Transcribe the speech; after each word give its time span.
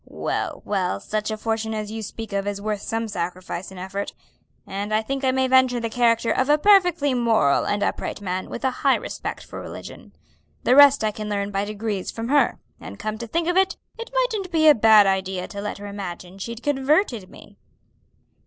Well, 0.07 0.63
well, 0.65 0.99
such 0.99 1.29
a 1.29 1.37
fortune 1.37 1.75
as 1.75 1.91
you 1.91 2.01
speak 2.01 2.33
of 2.33 2.47
is 2.47 2.59
worth 2.59 2.81
some 2.81 3.07
sacrifice 3.07 3.69
and 3.69 3.79
effort, 3.79 4.13
and 4.65 4.91
I 4.91 5.03
think 5.03 5.23
I 5.23 5.29
may 5.29 5.47
venture 5.47 5.79
the 5.79 5.91
character 5.91 6.31
of 6.31 6.49
a 6.49 6.57
perfectly 6.57 7.13
moral 7.13 7.67
and 7.67 7.83
upright 7.83 8.19
man 8.19 8.49
with 8.49 8.63
a 8.65 8.71
high 8.81 8.95
respect 8.95 9.45
for 9.45 9.61
religion. 9.61 10.13
The 10.63 10.75
rest 10.75 11.03
I 11.03 11.11
can 11.11 11.29
learn 11.29 11.51
by 11.51 11.65
degrees 11.65 12.09
from 12.09 12.29
her; 12.29 12.57
and 12.79 12.97
come 12.97 13.19
to 13.19 13.27
think 13.27 13.47
of 13.47 13.57
it, 13.57 13.77
it 13.99 14.09
mightn't 14.11 14.51
be 14.51 14.67
a 14.67 14.73
bad 14.73 15.05
idea 15.05 15.47
to 15.49 15.61
let 15.61 15.77
her 15.77 15.85
imagine 15.85 16.39
she'd 16.39 16.63
converted 16.63 17.29
me." 17.29 17.59